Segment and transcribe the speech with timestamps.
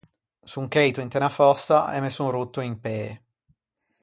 [0.51, 2.99] Son cheito inte unna fòssa e me son rotto un pê.